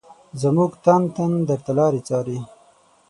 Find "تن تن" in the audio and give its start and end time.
0.83-1.31